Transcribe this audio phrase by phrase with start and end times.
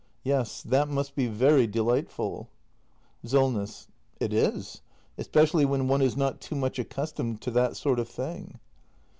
[0.23, 2.49] Yes, that must be very delightful
[3.23, 3.87] Solness.
[4.19, 4.81] It is.
[5.15, 8.59] Especially when one is not too much accustomed to that sort of thing.